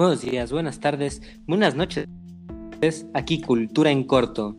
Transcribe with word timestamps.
Buenos 0.00 0.22
días, 0.22 0.50
buenas 0.50 0.80
tardes, 0.80 1.20
buenas 1.46 1.74
noches. 1.74 2.08
Aquí 3.12 3.42
Cultura 3.42 3.90
en 3.90 4.04
Corto. 4.04 4.56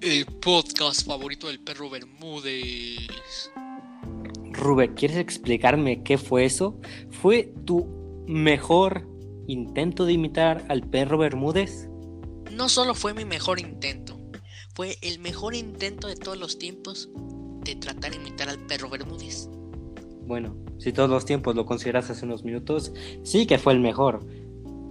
El 0.00 0.26
podcast 0.26 1.06
favorito 1.06 1.46
del 1.46 1.60
perro 1.60 1.88
Bermúdez. 1.88 3.52
Rubén, 4.50 4.94
¿quieres 4.94 5.18
explicarme 5.18 6.02
qué 6.02 6.18
fue 6.18 6.44
eso? 6.44 6.80
¿Fue 7.08 7.54
tu 7.64 7.86
mejor 8.26 9.06
intento 9.46 10.06
de 10.06 10.14
imitar 10.14 10.64
al 10.68 10.82
perro 10.82 11.18
Bermúdez? 11.18 11.88
No 12.50 12.68
solo 12.68 12.96
fue 12.96 13.14
mi 13.14 13.24
mejor 13.24 13.60
intento, 13.60 14.18
fue 14.74 14.98
el 15.02 15.20
mejor 15.20 15.54
intento 15.54 16.08
de 16.08 16.16
todos 16.16 16.36
los 16.36 16.58
tiempos 16.58 17.10
de 17.62 17.76
tratar 17.76 18.10
de 18.10 18.16
imitar 18.16 18.48
al 18.48 18.58
perro 18.66 18.90
Bermúdez. 18.90 19.48
Bueno, 20.26 20.56
si 20.78 20.92
todos 20.92 21.08
los 21.08 21.24
tiempos 21.24 21.54
lo 21.54 21.64
consideras 21.64 22.10
hace 22.10 22.24
unos 22.24 22.42
minutos, 22.42 22.92
sí 23.22 23.46
que 23.46 23.58
fue 23.58 23.74
el 23.74 23.78
mejor. 23.78 24.26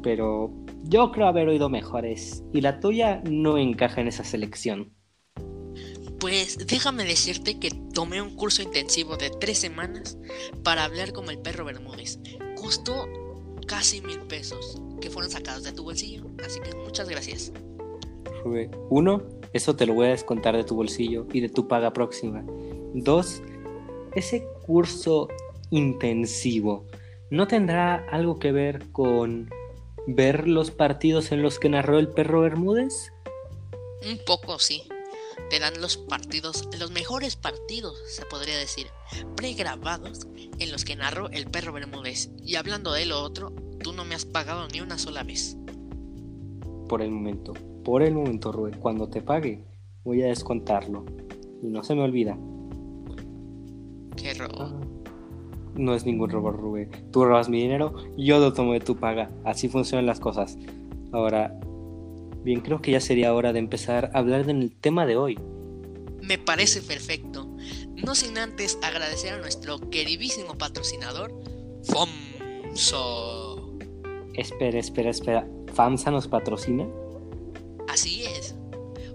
Pero 0.03 0.51
yo 0.83 1.11
creo 1.11 1.27
haber 1.27 1.47
oído 1.47 1.69
mejores. 1.69 2.43
Y 2.53 2.61
la 2.61 2.79
tuya 2.79 3.23
no 3.29 3.57
encaja 3.57 4.01
en 4.01 4.07
esa 4.07 4.23
selección. 4.23 4.93
Pues 6.19 6.67
déjame 6.67 7.03
decirte 7.03 7.59
que 7.59 7.71
tomé 7.93 8.21
un 8.21 8.35
curso 8.35 8.61
intensivo 8.61 9.17
de 9.17 9.29
tres 9.29 9.57
semanas 9.57 10.17
para 10.63 10.83
hablar 10.83 11.11
como 11.11 11.31
el 11.31 11.39
perro 11.39 11.65
Bermúdez. 11.65 12.19
Costó 12.55 13.07
casi 13.67 14.01
mil 14.01 14.19
pesos 14.19 14.79
que 15.01 15.09
fueron 15.09 15.31
sacados 15.31 15.63
de 15.63 15.71
tu 15.71 15.83
bolsillo. 15.83 16.27
Así 16.45 16.59
que 16.59 16.75
muchas 16.77 17.09
gracias. 17.09 17.51
Uno, 18.89 19.23
eso 19.53 19.75
te 19.75 19.85
lo 19.85 19.93
voy 19.93 20.07
a 20.07 20.09
descontar 20.09 20.55
de 20.55 20.63
tu 20.63 20.75
bolsillo 20.75 21.27
y 21.31 21.39
de 21.39 21.49
tu 21.49 21.67
paga 21.67 21.93
próxima. 21.93 22.43
Dos, 22.93 23.41
ese 24.15 24.45
curso 24.65 25.27
intensivo 25.71 26.85
no 27.29 27.47
tendrá 27.47 28.05
algo 28.11 28.37
que 28.37 28.51
ver 28.51 28.91
con 28.91 29.49
ver 30.07 30.47
los 30.47 30.71
partidos 30.71 31.31
en 31.31 31.41
los 31.41 31.59
que 31.59 31.69
narró 31.69 31.99
el 31.99 32.09
perro 32.09 32.41
Bermúdez? 32.41 33.13
Un 34.09 34.19
poco 34.25 34.59
sí. 34.59 34.83
Te 35.49 35.59
dan 35.59 35.81
los 35.81 35.97
partidos, 35.97 36.67
los 36.79 36.91
mejores 36.91 37.35
partidos, 37.35 37.97
se 38.07 38.25
podría 38.25 38.57
decir, 38.57 38.87
pregrabados 39.35 40.27
en 40.59 40.71
los 40.71 40.85
que 40.85 40.95
narró 40.95 41.29
el 41.29 41.49
perro 41.49 41.73
Bermúdez. 41.73 42.29
Y 42.43 42.55
hablando 42.55 42.91
de 42.93 43.05
lo 43.05 43.21
otro, 43.21 43.53
tú 43.81 43.93
no 43.93 44.05
me 44.05 44.15
has 44.15 44.25
pagado 44.25 44.67
ni 44.67 44.81
una 44.81 44.97
sola 44.97 45.23
vez. 45.23 45.57
Por 46.87 47.01
el 47.01 47.11
momento, 47.11 47.53
por 47.83 48.03
el 48.03 48.13
momento, 48.13 48.51
Rubén, 48.51 48.79
cuando 48.79 49.09
te 49.09 49.21
pague, 49.21 49.63
voy 50.03 50.21
a 50.21 50.27
descontarlo. 50.27 51.05
Y 51.61 51.67
no 51.67 51.83
se 51.83 51.95
me 51.95 52.03
olvida. 52.03 52.37
Qué 54.15 54.33
robo. 54.33 54.55
Ah, 54.59 54.79
no 55.75 55.95
es 55.95 56.05
ningún 56.05 56.29
robo, 56.29 56.51
Rubén. 56.51 56.89
Tú 57.11 57.25
robas 57.25 57.49
mi 57.49 57.61
dinero, 57.61 57.95
yo 58.17 58.39
lo 58.39 58.53
tomo 58.53 58.73
de 58.73 58.79
tu 58.79 58.97
paga. 58.97 59.31
Así 59.43 59.69
funcionan 59.69 60.05
las 60.05 60.19
cosas. 60.19 60.57
Ahora, 61.11 61.59
bien, 62.43 62.61
creo 62.61 62.81
que 62.81 62.91
ya 62.91 62.99
sería 62.99 63.33
hora 63.33 63.53
de 63.53 63.59
empezar 63.59 64.11
a 64.13 64.19
hablar 64.19 64.45
del 64.45 64.71
tema 64.71 65.05
de 65.05 65.15
hoy. 65.15 65.39
Me 66.21 66.37
parece 66.37 66.81
perfecto. 66.81 67.47
No 67.95 68.15
sin 68.15 68.37
antes 68.37 68.77
agradecer 68.81 69.33
a 69.33 69.37
nuestro 69.37 69.79
queridísimo 69.89 70.57
patrocinador, 70.57 71.33
FAMSA. 71.83 72.97
Espera, 74.33 74.79
espera, 74.79 75.09
espera. 75.09 75.47
¿FAMSA 75.73 76.11
nos 76.11 76.27
patrocina? 76.27 76.87
Así 77.87 78.23
es. 78.23 78.55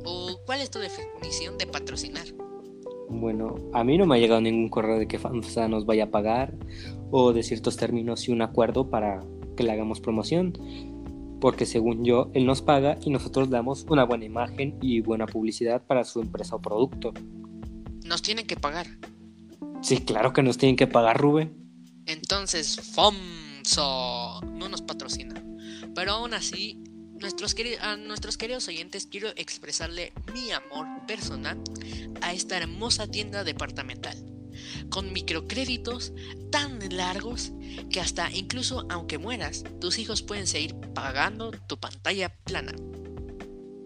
¿O 0.04 0.38
cuál 0.46 0.60
es 0.60 0.70
tu 0.70 0.78
definición 0.78 1.58
de 1.58 1.66
patrocinar? 1.66 2.26
Bueno, 3.10 3.54
a 3.72 3.84
mí 3.84 3.96
no 3.96 4.06
me 4.06 4.16
ha 4.16 4.18
llegado 4.18 4.40
ningún 4.40 4.68
correo 4.68 4.98
de 4.98 5.08
que 5.08 5.18
FAMSA 5.18 5.68
nos 5.68 5.86
vaya 5.86 6.04
a 6.04 6.10
pagar 6.10 6.54
o 7.10 7.32
de 7.32 7.42
ciertos 7.42 7.76
términos 7.76 8.28
y 8.28 8.32
un 8.32 8.42
acuerdo 8.42 8.90
para 8.90 9.20
que 9.56 9.62
le 9.62 9.72
hagamos 9.72 10.00
promoción. 10.00 10.52
Porque 11.40 11.66
según 11.66 12.04
yo, 12.04 12.30
él 12.34 12.44
nos 12.46 12.62
paga 12.62 12.98
y 13.04 13.10
nosotros 13.10 13.48
damos 13.48 13.86
una 13.88 14.04
buena 14.04 14.24
imagen 14.24 14.76
y 14.82 15.00
buena 15.00 15.26
publicidad 15.26 15.82
para 15.86 16.04
su 16.04 16.20
empresa 16.20 16.56
o 16.56 16.60
producto. 16.60 17.12
¿Nos 18.04 18.22
tienen 18.22 18.46
que 18.46 18.56
pagar? 18.56 18.86
Sí, 19.80 19.98
claro 19.98 20.32
que 20.32 20.42
nos 20.42 20.58
tienen 20.58 20.76
que 20.76 20.86
pagar, 20.86 21.18
Rubén. 21.18 21.54
Entonces, 22.06 22.80
FAMSA 22.94 24.40
no 24.52 24.68
nos 24.68 24.82
patrocina. 24.82 25.42
Pero 25.94 26.12
aún 26.12 26.34
así, 26.34 26.82
nuestros 27.20 27.54
a 27.80 27.96
nuestros 27.96 28.36
queridos 28.36 28.68
oyentes 28.68 29.06
quiero 29.06 29.28
expresarle 29.36 30.12
mi 30.32 30.50
amor 30.52 30.86
personal 31.06 31.58
a 32.20 32.32
esta 32.32 32.56
hermosa 32.56 33.06
tienda 33.06 33.44
departamental, 33.44 34.16
con 34.88 35.12
microcréditos 35.12 36.12
tan 36.50 36.78
largos 36.96 37.52
que 37.90 38.00
hasta 38.00 38.30
incluso 38.32 38.86
aunque 38.88 39.18
mueras, 39.18 39.64
tus 39.80 39.98
hijos 39.98 40.22
pueden 40.22 40.46
seguir 40.46 40.74
pagando 40.94 41.50
tu 41.66 41.78
pantalla 41.78 42.30
plana. 42.44 42.72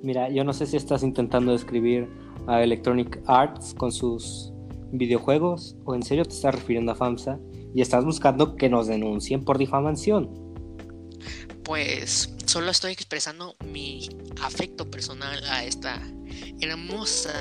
Mira, 0.03 0.29
yo 0.31 0.45
no 0.45 0.53
sé 0.53 0.67
si 0.67 0.77
estás 0.77 1.03
intentando 1.03 1.53
describir 1.53 2.09
a 2.47 2.63
Electronic 2.63 3.21
Arts 3.27 3.75
con 3.75 3.93
sus 3.93 4.53
videojuegos 4.91 5.77
o 5.85 5.95
en 5.95 6.03
serio 6.03 6.25
te 6.25 6.35
estás 6.35 6.55
refiriendo 6.55 6.93
a 6.93 6.97
FAMSA 6.97 7.39
y 7.75 7.81
estás 7.81 8.05
buscando 8.05 8.57
que 8.57 8.69
nos 8.69 8.89
denuncien 8.89 9.45
por 9.45 9.59
difamación. 9.59 10.29
Pues 11.65 12.35
solo 12.47 12.71
estoy 12.71 12.93
expresando 12.93 13.57
mi 13.65 14.09
afecto 14.41 14.91
personal 14.91 15.43
a 15.45 15.65
esta 15.65 16.03
hermosa 16.61 17.33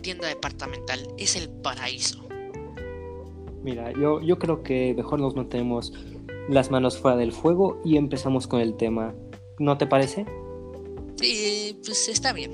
tienda 0.00 0.28
departamental. 0.28 1.06
Es 1.18 1.36
el 1.36 1.48
paraíso. 1.48 2.26
Mira, 3.62 3.92
yo, 3.92 4.20
yo 4.20 4.38
creo 4.38 4.62
que 4.62 4.94
mejor 4.94 5.20
nos 5.20 5.34
mantenemos 5.34 5.92
las 6.48 6.70
manos 6.70 6.96
fuera 6.98 7.16
del 7.16 7.32
fuego 7.32 7.80
y 7.84 7.96
empezamos 7.96 8.46
con 8.46 8.60
el 8.60 8.76
tema. 8.76 9.14
¿No 9.58 9.76
te 9.76 9.86
parece? 9.86 10.24
Sí, 11.16 11.78
pues 11.84 12.08
está 12.08 12.32
bien. 12.32 12.52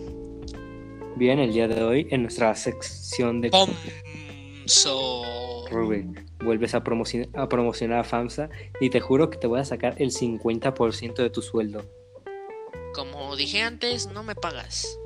Bien, 1.16 1.38
el 1.38 1.52
día 1.52 1.68
de 1.68 1.82
hoy 1.82 2.08
en 2.10 2.22
nuestra 2.22 2.54
sección 2.56 3.40
de... 3.40 3.50
Pomso. 3.50 5.22
Rubén 5.70 6.26
vuelves 6.44 6.74
a, 6.74 6.84
promocionar 6.84 7.98
a 7.98 8.04
FAMSA 8.04 8.50
y 8.80 8.90
te 8.90 9.00
juro 9.00 9.30
que 9.30 9.38
te 9.38 9.46
voy 9.46 9.60
a 9.60 9.64
sacar 9.64 9.94
el 9.98 10.10
50% 10.10 11.14
de 11.14 11.30
tu 11.30 11.42
sueldo. 11.42 11.84
Como 12.94 13.36
dije 13.36 13.62
antes, 13.62 14.08
no 14.12 14.22
me 14.22 14.34
pagas. 14.34 14.98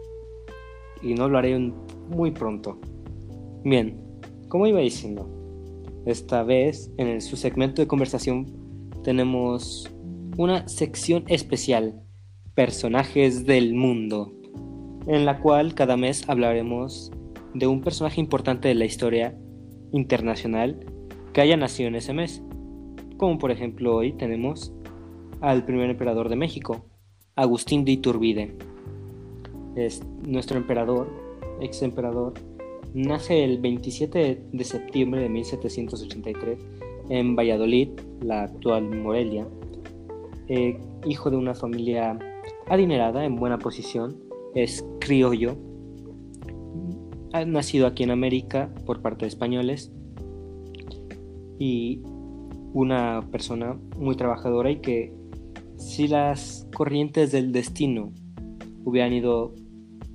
Y 1.03 1.15
no 1.15 1.29
lo 1.29 1.39
haré 1.39 1.59
muy 1.59 2.31
pronto. 2.31 2.79
Bien, 3.65 4.03
como 4.49 4.67
iba 4.67 4.81
diciendo, 4.81 5.29
esta 6.07 6.43
vez 6.43 6.91
en 6.97 7.21
su 7.21 7.37
segmento 7.37 7.83
de 7.83 7.89
conversación 7.89 8.91
tenemos 9.05 9.91
una 10.37 10.69
sección 10.69 11.25
especial, 11.29 12.03
Personajes 12.55 13.47
del 13.47 13.75
Mundo, 13.75 14.33
en 15.07 15.25
la 15.25 15.41
cual 15.41 15.75
cada 15.75 15.97
mes 15.97 16.29
hablaremos 16.29 17.13
de 17.55 17.67
un 17.67 17.81
personaje 17.83 18.21
importante 18.21 18.69
de 18.69 18.75
la 18.75 18.85
historia 18.85 19.39
internacional 19.93 20.79
que 21.33 21.41
haya 21.41 21.57
nacido 21.57 21.89
en 21.89 21.97
ese 21.97 22.13
mes. 22.13 22.43
Como 23.17 23.39
por 23.39 23.51
ejemplo 23.51 23.97
hoy 23.97 24.13
tenemos 24.13 24.73
al 25.41 25.65
primer 25.65 25.91
emperador 25.91 26.29
de 26.29 26.37
México, 26.37 26.85
Agustín 27.37 27.85
de 27.85 27.93
Iturbide. 27.93 28.57
Es 29.77 30.03
nuestro 30.27 30.59
emperador, 30.59 31.09
ex 31.61 31.83
emperador, 31.83 32.35
nace 32.95 33.45
el 33.45 33.59
27 33.59 34.43
de 34.53 34.65
septiembre 34.65 35.23
de 35.23 35.29
1783 35.29 36.59
en 37.11 37.37
Valladolid, 37.37 37.91
la 38.21 38.45
actual 38.45 38.91
Morelia, 38.91 39.47
eh, 40.49 40.79
hijo 41.07 41.31
de 41.31 41.37
una 41.37 41.55
familia 41.55 42.19
adinerada 42.69 43.25
en 43.25 43.37
buena 43.37 43.59
posición, 43.59 44.17
es 44.55 44.85
criollo, 45.01 45.57
nacido 47.47 47.87
aquí 47.87 48.03
en 48.03 48.11
América 48.11 48.71
por 48.87 49.03
parte 49.03 49.25
de 49.25 49.29
españoles 49.29 49.93
y 51.59 52.03
una 52.73 53.27
persona 53.31 53.79
muy 53.97 54.17
trabajadora 54.17 54.71
y 54.71 54.81
que 54.81 55.13
si 55.77 56.09
las 56.09 56.69
corrientes 56.75 57.33
del 57.33 57.53
destino 57.53 58.13
hubieran 58.85 59.13
ido 59.13 59.55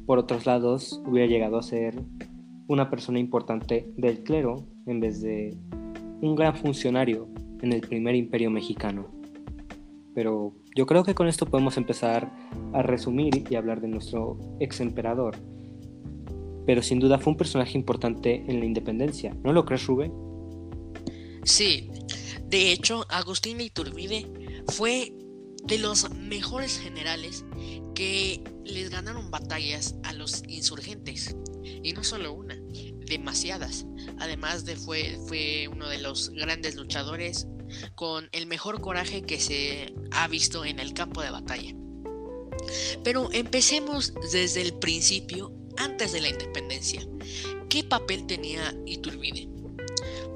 por 0.06 0.20
otros 0.20 0.46
lados, 0.46 1.02
hubiera 1.06 1.28
llegado 1.28 1.58
a 1.58 1.64
ser 1.64 2.02
una 2.68 2.90
persona 2.90 3.20
importante 3.20 3.90
del 3.98 4.24
clero 4.24 4.68
en 4.86 5.00
vez 5.00 5.22
de 5.22 5.58
un 6.22 6.36
gran 6.36 6.56
funcionario 6.56 7.28
en 7.62 7.74
el 7.74 7.82
primer 7.82 8.16
imperio 8.16 8.52
mexicano. 8.52 9.08
Pero 10.14 10.54
yo 10.76 10.86
creo 10.86 11.04
que 11.04 11.16
con 11.16 11.28
esto 11.28 11.46
podemos 11.46 11.78
empezar 11.78 12.32
a 12.74 12.82
resumir 12.82 13.46
y 13.50 13.56
hablar 13.56 13.82
de 13.82 13.88
nuestro 13.88 14.38
ex 14.60 14.82
emperador. 14.82 15.36
Pero 16.66 16.82
sin 16.82 17.00
duda 17.00 17.20
fue 17.20 17.32
un 17.32 17.38
personaje 17.38 17.78
importante 17.78 18.44
en 18.48 18.60
la 18.60 18.66
independencia, 18.66 19.36
¿no 19.44 19.54
lo 19.54 19.66
crees, 19.66 19.86
Rubén? 19.86 20.14
Sí, 21.44 21.90
de 22.46 22.72
hecho, 22.72 23.06
Agustín 23.10 23.58
de 23.58 23.66
Iturbide 23.66 24.32
fue 24.68 25.14
de 25.66 25.78
los 25.78 26.10
mejores 26.12 26.80
generales 26.80 27.46
que 27.96 28.44
les 28.66 28.90
ganaron 28.90 29.32
batallas 29.32 29.96
a 30.04 30.14
los 30.14 30.44
insurgentes. 30.48 31.36
Y 31.64 31.94
no 31.94 32.04
solo 32.04 32.34
una, 32.34 32.56
demasiadas. 33.06 33.86
Además 34.20 34.66
de 34.66 34.76
fue, 34.76 35.18
fue 35.28 35.68
uno 35.68 35.90
de 35.90 36.00
los 36.00 36.30
grandes 36.30 36.76
luchadores 36.76 37.48
con 37.96 38.30
el 38.32 38.46
mejor 38.46 38.82
coraje 38.82 39.24
que 39.24 39.40
se 39.40 39.94
ha 40.12 40.28
visto 40.28 40.66
en 40.66 40.80
el 40.80 40.94
campo 40.94 41.22
de 41.22 41.32
batalla. 41.32 41.74
Pero 43.04 43.30
empecemos 43.32 44.14
desde 44.32 44.62
el 44.62 44.74
principio, 44.74 45.54
antes 45.78 46.12
de 46.12 46.22
la 46.22 46.30
independencia. 46.30 47.08
¿Qué 47.70 47.84
papel 47.84 48.26
tenía 48.28 48.76
Iturbide? 48.86 49.48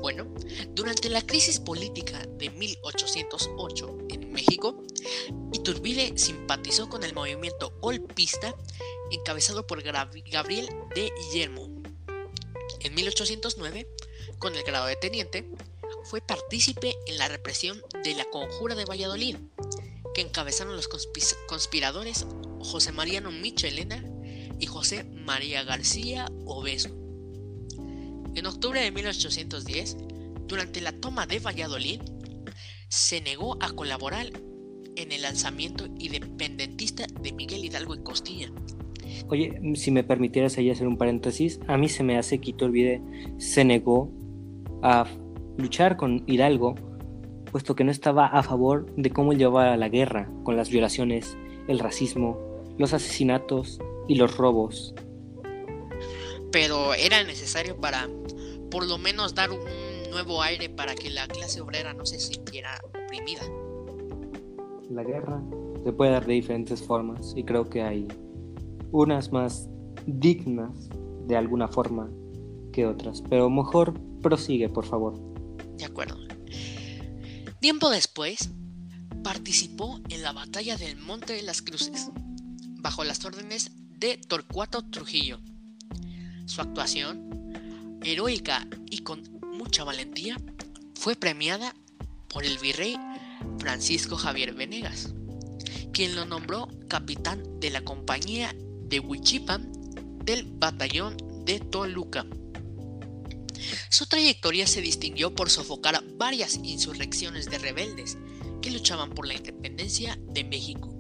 Bueno, 0.01 0.27
durante 0.71 1.09
la 1.09 1.25
crisis 1.25 1.59
política 1.59 2.25
de 2.37 2.49
1808 2.49 3.97
en 4.09 4.31
México, 4.31 4.83
Iturbide 5.51 6.17
simpatizó 6.17 6.87
con 6.89 7.03
el 7.03 7.13
movimiento 7.13 7.73
golpista 7.81 8.55
encabezado 9.11 9.65
por 9.65 9.81
Gabriel 9.81 10.69
de 10.95 11.11
Guillermo. 11.17 11.69
En 12.81 12.93
1809, 12.93 13.87
con 14.39 14.55
el 14.55 14.63
grado 14.63 14.85
de 14.85 14.95
teniente, 14.95 15.49
fue 16.03 16.21
partícipe 16.21 16.95
en 17.07 17.17
la 17.17 17.27
represión 17.27 17.81
de 18.03 18.13
la 18.15 18.25
Conjura 18.25 18.75
de 18.75 18.85
Valladolid, 18.85 19.37
que 20.13 20.21
encabezaron 20.21 20.75
los 20.75 20.87
conspiradores 21.47 22.25
José 22.59 22.91
Mariano 22.91 23.31
Michelena 23.31 24.03
y 24.59 24.65
José 24.65 25.03
María 25.25 25.63
García 25.63 26.25
Obeso. 26.45 26.89
En 28.35 28.45
octubre 28.45 28.81
de 28.81 28.91
1810, 28.91 29.97
durante 30.47 30.81
la 30.81 30.91
toma 30.91 31.25
de 31.25 31.39
Valladolid, 31.39 32.01
se 32.89 33.21
negó 33.21 33.57
a 33.61 33.71
colaborar 33.71 34.27
en 34.95 35.11
el 35.11 35.21
lanzamiento 35.21 35.85
independentista 35.99 37.05
de 37.21 37.31
Miguel 37.31 37.65
Hidalgo 37.65 37.95
y 37.95 38.03
Costilla. 38.03 38.51
Oye, 39.29 39.59
si 39.75 39.91
me 39.91 40.03
permitieras 40.03 40.57
ahí 40.57 40.69
hacer 40.69 40.87
un 40.87 40.97
paréntesis, 40.97 41.59
a 41.67 41.77
mí 41.77 41.89
se 41.89 42.03
me 42.03 42.17
hace 42.17 42.39
que 42.39 42.51
Iturbide 42.51 43.01
se 43.37 43.65
negó 43.65 44.11
a 44.83 45.05
luchar 45.57 45.97
con 45.97 46.23
Hidalgo, 46.27 46.75
puesto 47.51 47.75
que 47.75 47.83
no 47.83 47.91
estaba 47.91 48.27
a 48.27 48.43
favor 48.43 48.93
de 48.95 49.09
cómo 49.09 49.33
llevaba 49.33 49.77
la 49.77 49.89
guerra 49.89 50.29
con 50.43 50.55
las 50.55 50.69
violaciones, 50.69 51.37
el 51.67 51.79
racismo, 51.79 52.37
los 52.77 52.93
asesinatos 52.93 53.79
y 54.07 54.15
los 54.15 54.37
robos. 54.37 54.93
Pero 56.51 56.93
era 56.93 57.23
necesario 57.23 57.79
para 57.79 58.07
por 58.71 58.85
lo 58.85 58.97
menos 58.97 59.35
dar 59.35 59.51
un 59.51 59.59
nuevo 60.11 60.41
aire 60.41 60.69
para 60.69 60.95
que 60.95 61.09
la 61.09 61.27
clase 61.27 61.61
obrera 61.61 61.93
no 61.93 62.05
se 62.05 62.19
sintiera 62.19 62.79
oprimida. 62.83 63.41
La 64.89 65.03
guerra 65.03 65.41
se 65.83 65.91
puede 65.91 66.11
dar 66.11 66.25
de 66.25 66.33
diferentes 66.33 66.81
formas 66.81 67.33
y 67.35 67.43
creo 67.43 67.69
que 67.69 67.81
hay 67.81 68.07
unas 68.91 69.31
más 69.31 69.69
dignas 70.05 70.89
de 71.27 71.35
alguna 71.35 71.67
forma 71.67 72.09
que 72.71 72.85
otras, 72.85 73.21
pero 73.29 73.49
mejor 73.49 73.93
prosigue, 74.21 74.69
por 74.69 74.85
favor. 74.85 75.19
De 75.77 75.85
acuerdo. 75.85 76.17
Tiempo 77.59 77.89
después, 77.89 78.51
participó 79.23 79.99
en 80.09 80.21
la 80.21 80.31
batalla 80.31 80.77
del 80.77 80.97
Monte 80.97 81.33
de 81.33 81.41
las 81.41 81.61
Cruces, 81.61 82.11
bajo 82.79 83.03
las 83.03 83.25
órdenes 83.25 83.71
de 83.99 84.17
Torcuato 84.17 84.83
Trujillo. 84.83 85.39
Su 86.45 86.61
actuación, 86.61 87.99
heroica 88.03 88.67
y 88.89 88.99
con 88.99 89.23
mucha 89.53 89.83
valentía, 89.83 90.37
fue 90.93 91.15
premiada 91.15 91.75
por 92.27 92.45
el 92.45 92.59
virrey 92.59 92.95
Francisco 93.57 94.15
Javier 94.15 94.53
Venegas, 94.53 95.13
quien 95.91 96.15
lo 96.15 96.25
nombró 96.25 96.67
capitán 96.87 97.59
de 97.59 97.71
la 97.71 97.81
compañía 97.81 98.55
de 98.83 98.99
Huichipan 98.99 99.71
del 100.23 100.45
batallón 100.45 101.17
de 101.43 101.59
Toluca. 101.59 102.25
Su 103.89 104.05
trayectoria 104.05 104.67
se 104.67 104.81
distinguió 104.81 105.33
por 105.33 105.49
sofocar 105.49 106.03
varias 106.17 106.57
insurrecciones 106.57 107.49
de 107.49 107.57
rebeldes 107.57 108.17
que 108.61 108.69
luchaban 108.69 109.09
por 109.09 109.27
la 109.27 109.33
independencia 109.33 110.19
de 110.29 110.43
México. 110.43 110.93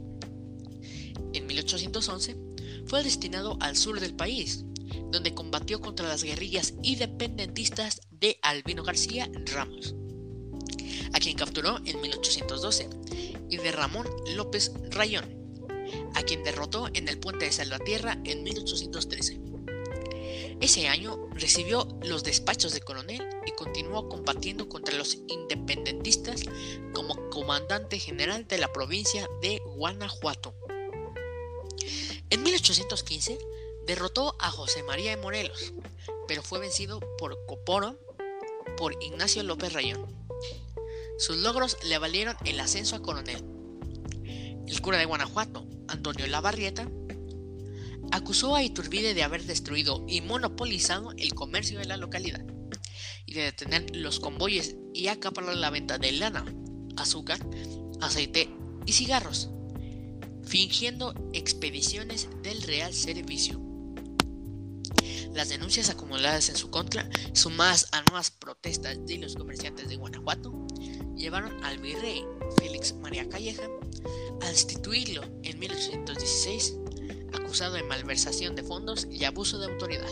En 1.33 1.45
1811 1.45 2.46
fue 2.87 3.03
destinado 3.03 3.57
al 3.59 3.75
sur 3.75 3.99
del 3.99 4.15
país, 4.15 4.63
donde 5.11 5.33
combatió 5.33 5.81
contra 5.81 6.07
las 6.07 6.23
guerrillas 6.23 6.73
independentistas 6.83 8.01
de 8.11 8.39
Albino 8.41 8.83
García 8.83 9.29
Ramos, 9.45 9.95
a 11.13 11.19
quien 11.19 11.37
capturó 11.37 11.77
en 11.85 12.01
1812, 12.01 12.89
y 13.49 13.57
de 13.57 13.71
Ramón 13.71 14.07
López 14.35 14.71
Rayón, 14.89 15.25
a 16.15 16.21
quien 16.23 16.43
derrotó 16.43 16.87
en 16.93 17.07
el 17.07 17.19
puente 17.19 17.45
de 17.45 17.51
Salvatierra 17.51 18.17
en 18.23 18.43
1813. 18.43 19.41
Ese 20.59 20.87
año 20.87 21.29
recibió 21.33 21.87
los 22.03 22.23
despachos 22.23 22.73
de 22.73 22.81
coronel 22.81 23.23
y 23.45 23.51
continuó 23.51 24.09
combatiendo 24.09 24.67
contra 24.67 24.97
los 24.97 25.19
independentistas 25.27 26.41
como 26.93 27.29
comandante 27.29 27.99
general 27.99 28.47
de 28.47 28.57
la 28.57 28.73
provincia 28.73 29.27
de 29.41 29.61
Guanajuato. 29.75 30.56
En 32.29 32.43
1815 32.43 33.39
derrotó 33.85 34.35
a 34.39 34.51
José 34.51 34.83
María 34.83 35.11
de 35.11 35.21
Morelos, 35.21 35.73
pero 36.27 36.43
fue 36.43 36.59
vencido 36.59 36.99
por 37.17 37.37
Coporo 37.45 37.97
por 38.75 39.01
Ignacio 39.01 39.43
López 39.43 39.71
Rayón. 39.71 40.13
Sus 41.17 41.37
logros 41.37 41.77
le 41.85 41.97
valieron 41.97 42.35
el 42.43 42.59
ascenso 42.59 42.97
a 42.97 43.01
coronel. 43.01 43.43
El 44.67 44.81
cura 44.81 44.97
de 44.97 45.05
Guanajuato, 45.05 45.65
Antonio 45.87 46.27
Lavarrieta, 46.27 46.89
acusó 48.11 48.55
a 48.55 48.63
Iturbide 48.63 49.13
de 49.13 49.23
haber 49.23 49.45
destruido 49.45 50.03
y 50.07 50.19
monopolizado 50.19 51.13
el 51.17 51.33
comercio 51.33 51.79
de 51.79 51.85
la 51.85 51.97
localidad 51.97 52.45
y 53.25 53.33
de 53.33 53.43
detener 53.43 53.95
los 53.95 54.19
convoyes 54.19 54.75
y 54.93 55.07
acaparar 55.07 55.55
la 55.55 55.69
venta 55.69 55.97
de 55.97 56.11
lana, 56.11 56.45
azúcar, 56.97 57.39
aceite 58.01 58.49
y 58.85 58.93
cigarros, 58.93 59.49
fingiendo 60.47 61.13
expediciones 61.33 62.29
del 62.41 62.61
Real 62.63 62.93
Servicio. 62.93 63.61
Las 65.33 65.49
denuncias 65.49 65.89
acumuladas 65.89 66.49
en 66.49 66.55
su 66.55 66.71
contra, 66.71 67.07
sumadas 67.33 67.89
a 67.91 68.01
nuevas 68.03 68.31
protestas 68.31 69.05
de 69.05 69.17
los 69.17 69.35
comerciantes 69.35 69.89
de 69.89 69.97
Guanajuato, 69.97 70.65
llevaron 71.15 71.63
al 71.63 71.77
virrey 71.79 72.23
Félix 72.59 72.95
María 72.95 73.27
Calleja 73.29 73.63
a 74.41 74.49
destituirlo 74.49 75.21
en 75.43 75.59
1816 75.59 76.77
acusado 77.33 77.75
de 77.75 77.83
malversación 77.83 78.55
de 78.55 78.63
fondos 78.63 79.07
y 79.11 79.25
abuso 79.25 79.59
de 79.59 79.71
autoridad. 79.71 80.09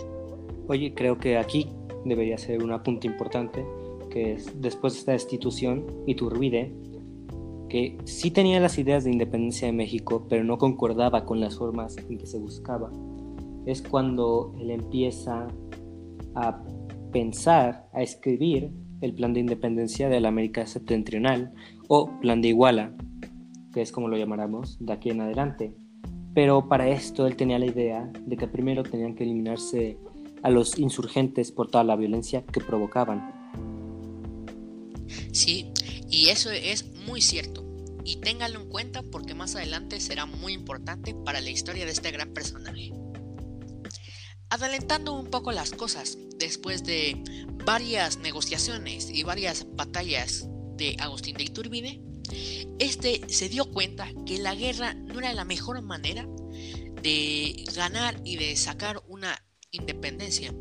Oye, 0.68 0.94
creo 0.94 1.18
que 1.18 1.38
aquí 1.38 1.70
debería 2.04 2.38
ser 2.38 2.62
un 2.64 2.72
apunte 2.72 3.08
importante, 3.08 3.66
que 4.10 4.34
es 4.34 4.62
después 4.62 4.94
de 4.94 5.00
esta 5.00 5.12
destitución, 5.14 5.86
Iturbide, 6.08 6.72
que 7.76 7.98
sí 8.06 8.32
tenía 8.32 8.62
las 8.62 8.78
ideas 8.78 9.04
de 9.04 9.12
independencia 9.12 9.68
de 9.68 9.74
México, 9.74 10.26
pero 10.30 10.46
no 10.46 10.58
concordaba 10.58 11.26
con 11.26 11.42
las 11.42 11.58
formas 11.58 11.98
en 11.98 12.18
que 12.18 12.26
se 12.26 12.40
buscaba. 12.40 12.90
Es 13.66 13.82
cuando 13.82 14.56
él 14.62 14.72
empieza 14.72 15.50
a 16.36 16.64
pensar, 17.12 17.90
a 17.92 18.02
escribir 18.02 18.72
el 19.02 19.14
plan 19.14 19.34
de 19.34 19.42
independencia 19.42 20.08
de 20.08 20.22
la 20.22 20.30
América 20.30 20.66
septentrional 20.66 21.54
o 21.90 22.18
plan 22.22 22.42
de 22.42 22.48
Iguala, 22.48 22.96
que 23.74 23.82
es 23.82 23.92
como 23.92 24.08
lo 24.08 24.16
llamaremos 24.16 24.78
de 24.80 24.94
aquí 24.94 25.10
en 25.10 25.20
adelante. 25.20 25.76
Pero 26.34 26.70
para 26.70 26.88
esto 26.88 27.28
él 27.28 27.36
tenía 27.36 27.60
la 27.60 27.66
idea 27.66 28.10
de 28.26 28.38
que 28.38 28.48
primero 28.48 28.84
tenían 28.84 29.16
que 29.16 29.26
eliminarse 29.26 29.98
a 30.44 30.50
los 30.50 30.80
insurgentes 30.80 31.52
por 31.52 31.70
toda 31.70 31.84
la 31.84 31.98
violencia 31.98 32.46
que 32.46 32.62
provocaban. 32.62 33.34
Sí, 35.34 35.74
y 36.10 36.30
eso 36.30 36.52
es 36.52 36.90
muy 37.06 37.20
cierto. 37.20 37.65
Y 38.06 38.18
téngalo 38.18 38.62
en 38.62 38.70
cuenta 38.70 39.02
porque 39.04 39.34
más 39.34 39.56
adelante 39.56 40.00
será 40.00 40.26
muy 40.26 40.54
importante 40.54 41.14
para 41.26 41.42
la 41.42 41.50
historia 41.50 41.86
de 41.86 41.92
este 41.92 42.12
gran 42.12 42.34
personaje. 42.34 42.92
Adelantando 44.50 45.14
un 45.14 45.30
poco 45.32 45.52
las 45.52 45.72
cosas, 45.72 46.18
después 46.38 46.84
de 46.84 47.22
varias 47.66 48.20
negociaciones 48.20 49.10
y 49.10 49.24
varias 49.24 49.66
batallas 49.76 50.48
de 50.78 50.96
Agustín 51.00 51.36
de 51.36 51.44
Iturbide, 51.46 52.02
este 52.80 53.22
se 53.28 53.50
dio 53.50 53.72
cuenta 53.72 54.08
que 54.26 54.38
la 54.38 54.56
guerra 54.56 54.94
no 54.94 55.20
era 55.20 55.34
la 55.34 55.46
mejor 55.46 55.82
manera 55.82 56.28
de 57.02 57.66
ganar 57.76 58.20
y 58.24 58.38
de 58.38 58.56
sacar 58.56 59.04
una 59.08 59.44
independencia. 59.72 60.54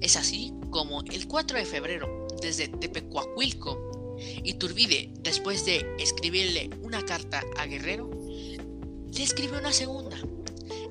Es 0.00 0.16
así 0.16 0.52
como 0.70 1.02
el 1.02 1.26
4 1.26 1.58
de 1.58 1.64
febrero, 1.64 2.26
desde 2.40 2.68
Tepecuacuilco, 2.68 3.93
Iturbide, 4.44 5.10
después 5.20 5.64
de 5.64 5.86
escribirle 5.98 6.70
una 6.82 7.04
carta 7.04 7.42
a 7.56 7.66
Guerrero, 7.66 8.10
le 8.10 9.22
escribió 9.22 9.58
una 9.58 9.72
segunda, 9.72 10.16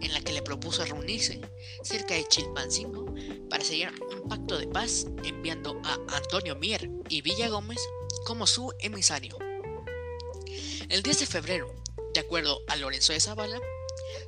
en 0.02 0.14
la 0.14 0.22
que 0.22 0.34
le 0.34 0.42
propuso 0.42 0.86
reunirse 0.86 1.42
cerca 1.84 2.14
de 2.14 2.28
Chilpancingo 2.28 3.14
para 3.50 3.64
sellar 3.64 3.94
un 4.12 4.28
pacto 4.28 4.58
de 4.58 4.68
paz, 4.68 5.06
enviando 5.24 5.82
a 5.84 6.00
Antonio 6.16 6.56
Mier 6.56 6.90
y 7.10 7.22
Villa 7.22 7.50
Gómez 7.50 7.80
como 8.26 8.48
su 8.48 8.74
emisario. 8.80 9.38
El 10.90 11.04
10 11.04 11.20
de 11.20 11.26
febrero, 11.26 11.74
de 12.14 12.20
acuerdo 12.20 12.62
a 12.68 12.76
Lorenzo 12.76 13.14
de 13.14 13.20
Zavala, 13.20 13.60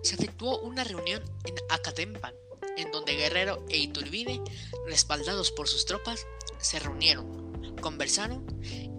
se 0.02 0.16
efectuó 0.16 0.60
una 0.60 0.84
reunión 0.84 1.24
en 1.46 1.56
Acatempan, 1.70 2.34
en 2.78 2.92
donde 2.92 3.16
Guerrero 3.16 3.64
e 3.70 3.78
Iturbide, 3.78 4.42
respaldados 4.86 5.52
por 5.52 5.68
sus 5.68 5.86
tropas, 5.86 6.26
se 6.60 6.80
reunieron, 6.80 7.45
conversaron 7.76 8.46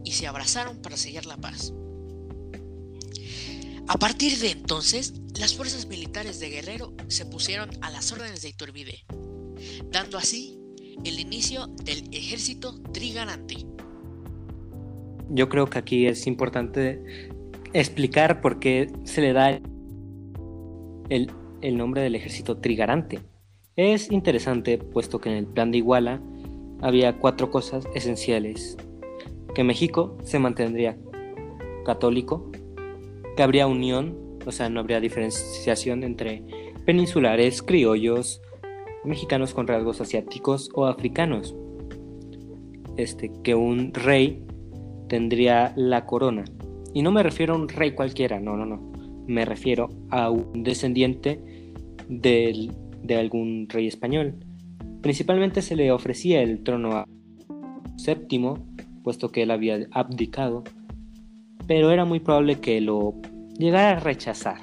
y 0.04 0.12
se 0.12 0.26
abrazaron 0.26 0.80
para 0.80 0.96
sellar 0.96 1.26
la 1.26 1.36
paz. 1.36 1.72
A 3.88 3.98
partir 3.98 4.38
de 4.38 4.50
entonces, 4.50 5.14
las 5.38 5.54
fuerzas 5.54 5.86
militares 5.86 6.40
de 6.40 6.50
Guerrero 6.50 6.92
se 7.08 7.24
pusieron 7.24 7.70
a 7.82 7.90
las 7.90 8.10
órdenes 8.12 8.42
de 8.42 8.48
Iturbide, 8.48 9.04
dando 9.92 10.18
así 10.18 10.58
el 11.04 11.20
inicio 11.20 11.68
del 11.84 12.08
ejército 12.12 12.80
trigarante. 12.92 13.56
Yo 15.28 15.48
creo 15.48 15.66
que 15.66 15.78
aquí 15.78 16.06
es 16.06 16.26
importante 16.26 17.30
explicar 17.72 18.40
por 18.40 18.58
qué 18.58 18.90
se 19.04 19.20
le 19.20 19.32
da 19.32 19.50
el, 21.08 21.30
el 21.60 21.76
nombre 21.76 22.02
del 22.02 22.16
ejército 22.16 22.58
trigarante. 22.58 23.20
Es 23.76 24.10
interesante 24.10 24.78
puesto 24.78 25.20
que 25.20 25.28
en 25.28 25.36
el 25.36 25.46
plan 25.46 25.70
de 25.70 25.78
Iguala 25.78 26.20
había 26.80 27.18
cuatro 27.18 27.50
cosas 27.50 27.86
esenciales. 27.94 28.76
Que 29.54 29.64
México 29.64 30.16
se 30.22 30.38
mantendría 30.38 30.96
católico, 31.84 32.50
que 33.36 33.42
habría 33.42 33.66
unión, 33.66 34.16
o 34.44 34.52
sea, 34.52 34.68
no 34.68 34.80
habría 34.80 35.00
diferenciación 35.00 36.02
entre 36.02 36.42
peninsulares, 36.84 37.62
criollos, 37.62 38.42
mexicanos 39.04 39.54
con 39.54 39.66
rasgos 39.66 40.00
asiáticos 40.00 40.70
o 40.74 40.86
africanos. 40.86 41.54
Este, 42.96 43.30
que 43.42 43.54
un 43.54 43.92
rey 43.92 44.42
tendría 45.08 45.72
la 45.76 46.06
corona. 46.06 46.44
Y 46.94 47.02
no 47.02 47.12
me 47.12 47.22
refiero 47.22 47.54
a 47.54 47.58
un 47.58 47.68
rey 47.68 47.92
cualquiera, 47.92 48.40
no, 48.40 48.56
no, 48.56 48.64
no. 48.64 48.92
Me 49.26 49.44
refiero 49.44 49.90
a 50.10 50.30
un 50.30 50.62
descendiente 50.62 51.40
del, 52.08 52.72
de 53.02 53.16
algún 53.16 53.68
rey 53.68 53.86
español. 53.86 54.34
Principalmente 55.06 55.62
se 55.62 55.76
le 55.76 55.92
ofrecía 55.92 56.42
el 56.42 56.64
trono 56.64 56.96
a 56.96 57.06
séptimo, 57.94 58.66
puesto 59.04 59.30
que 59.30 59.44
él 59.44 59.52
había 59.52 59.86
abdicado, 59.92 60.64
pero 61.68 61.92
era 61.92 62.04
muy 62.04 62.18
probable 62.18 62.58
que 62.58 62.80
lo 62.80 63.14
llegara 63.56 63.98
a 63.98 64.00
rechazar. 64.00 64.62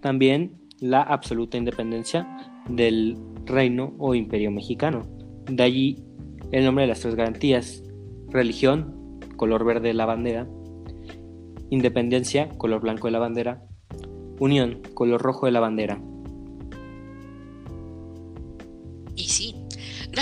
También 0.00 0.60
la 0.78 1.02
absoluta 1.02 1.56
independencia 1.58 2.36
del 2.68 3.18
reino 3.46 3.96
o 3.98 4.14
imperio 4.14 4.52
mexicano. 4.52 5.08
De 5.50 5.64
allí 5.64 6.04
el 6.52 6.64
nombre 6.64 6.82
de 6.82 6.88
las 6.90 7.00
tres 7.00 7.16
garantías. 7.16 7.82
Religión, 8.28 9.18
color 9.34 9.64
verde 9.64 9.88
de 9.88 9.94
la 9.94 10.06
bandera. 10.06 10.46
Independencia, 11.68 12.48
color 12.50 12.80
blanco 12.80 13.08
de 13.08 13.10
la 13.10 13.18
bandera. 13.18 13.64
Unión, 14.38 14.82
color 14.94 15.20
rojo 15.20 15.46
de 15.46 15.52
la 15.52 15.58
bandera. 15.58 16.00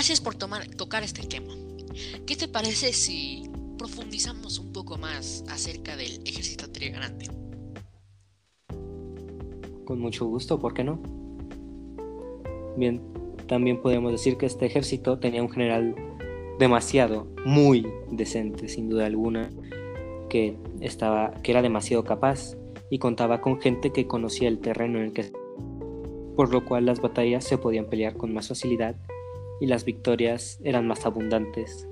Gracias 0.01 0.19
por 0.19 0.33
tomar, 0.33 0.65
tocar 0.65 1.03
este 1.03 1.21
tema. 1.27 1.53
¿Qué 2.25 2.35
te 2.35 2.47
parece 2.47 2.91
si 2.91 3.43
profundizamos 3.77 4.57
un 4.57 4.73
poco 4.73 4.97
más 4.97 5.45
acerca 5.47 5.95
del 5.95 6.23
ejército 6.25 6.71
trigarante? 6.71 7.27
Con 9.85 9.99
mucho 9.99 10.25
gusto, 10.25 10.59
¿por 10.59 10.73
qué 10.73 10.83
no? 10.83 10.99
Bien, 12.77 12.99
también 13.45 13.79
podemos 13.79 14.11
decir 14.11 14.37
que 14.37 14.47
este 14.47 14.65
ejército 14.65 15.19
tenía 15.19 15.43
un 15.43 15.51
general 15.51 15.93
demasiado, 16.57 17.27
muy 17.45 17.85
decente, 18.09 18.69
sin 18.69 18.89
duda 18.89 19.05
alguna, 19.05 19.51
que, 20.29 20.57
estaba, 20.79 21.31
que 21.43 21.51
era 21.51 21.61
demasiado 21.61 22.03
capaz 22.03 22.55
y 22.89 22.97
contaba 22.97 23.39
con 23.39 23.61
gente 23.61 23.91
que 23.91 24.07
conocía 24.07 24.47
el 24.47 24.57
terreno 24.57 24.97
en 24.97 25.05
el 25.05 25.13
que 25.13 25.31
por 26.35 26.51
lo 26.51 26.65
cual 26.65 26.87
las 26.87 27.01
batallas 27.01 27.43
se 27.43 27.59
podían 27.59 27.85
pelear 27.85 28.17
con 28.17 28.33
más 28.33 28.47
facilidad 28.47 28.95
y 29.61 29.67
las 29.67 29.85
victorias 29.85 30.59
eran 30.63 30.87
más 30.87 31.05
abundantes 31.05 31.87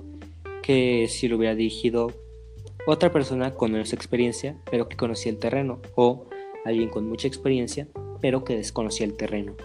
que 0.64 1.08
si 1.08 1.30
lo 1.30 1.38
hubiera 1.38 1.56
dirigido 1.56 2.12
otra 2.88 3.14
persona 3.14 3.54
con 3.54 3.72
menos 3.72 3.94
experiencia 3.94 4.60
pero 4.70 4.90
que 4.90 4.98
conocía 4.98 5.32
el 5.32 5.38
terreno 5.38 5.82
o 5.96 6.28
alguien 6.66 6.90
con 6.90 7.08
mucha 7.08 7.28
experiencia 7.28 7.88
pero 8.22 8.44
que 8.44 8.58
desconocía 8.58 9.06
el 9.06 9.16
terreno. 9.16 9.56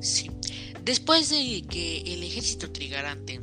Sí. 0.00 0.30
Después 0.82 1.28
de 1.28 1.62
que 1.68 1.98
el 2.06 2.22
ejército 2.22 2.72
trigarante 2.72 3.40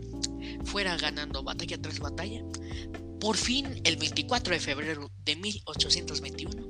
fuera 0.63 0.97
ganando 0.97 1.43
batalla 1.43 1.79
tras 1.79 1.99
batalla, 1.99 2.43
por 3.19 3.37
fin 3.37 3.67
el 3.83 3.97
24 3.97 4.53
de 4.53 4.59
febrero 4.59 5.11
de 5.23 5.35
1821 5.35 6.65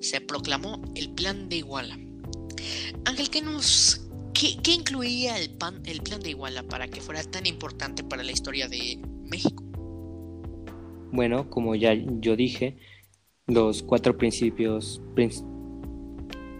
se 0.00 0.20
proclamó 0.20 0.82
el 0.96 1.10
Plan 1.10 1.48
de 1.48 1.56
Iguala. 1.56 1.98
Ángel, 3.04 3.30
¿qué 3.30 3.42
nos 3.42 3.99
qué, 4.62 4.72
incluía 4.72 5.36
el, 5.38 5.50
el 5.84 6.00
Plan 6.00 6.20
de 6.20 6.30
Iguala 6.30 6.62
para 6.62 6.88
que 6.88 7.00
fuera 7.00 7.22
tan 7.22 7.46
importante 7.46 8.02
para 8.02 8.22
la 8.22 8.32
historia 8.32 8.68
de 8.68 9.00
México? 9.24 9.62
Bueno, 11.12 11.50
como 11.50 11.74
ya 11.74 11.94
yo 11.94 12.36
dije, 12.36 12.76
los 13.46 13.82
cuatro 13.82 14.16
principios 14.16 15.02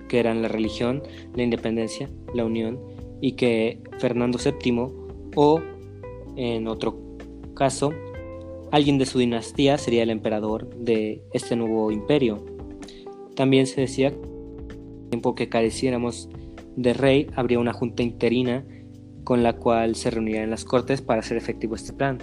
que 0.08 0.18
eran 0.18 0.42
la 0.42 0.49
religión, 0.49 1.02
la 1.34 1.42
independencia, 1.42 2.10
la 2.34 2.44
unión, 2.44 2.78
y 3.20 3.32
que 3.32 3.82
Fernando 3.99 4.38
VII 4.38 4.88
o, 5.37 5.60
en 6.37 6.66
otro 6.66 7.16
caso, 7.54 7.92
alguien 8.72 8.99
de 8.99 9.06
su 9.06 9.18
dinastía 9.18 9.78
sería 9.78 10.02
el 10.02 10.10
emperador 10.10 10.75
de 10.76 11.22
este 11.32 11.54
nuevo 11.54 11.92
imperio. 11.92 12.44
También 13.37 13.66
se 13.66 13.82
decía 13.82 14.10
que 14.10 14.30
tiempo 15.10 15.34
que 15.34 15.49
careciéramos 15.49 16.28
de 16.80 16.94
rey 16.94 17.26
habría 17.37 17.58
una 17.58 17.75
junta 17.75 18.02
interina 18.02 18.64
con 19.25 19.42
la 19.42 19.52
cual 19.52 19.96
se 19.96 20.10
reunirían 20.10 20.50
las 20.50 20.64
cortes 20.64 21.02
para 21.02 21.20
hacer 21.20 21.37
efectivo 21.37 21.75
este 21.75 21.92
plan. 21.92 22.18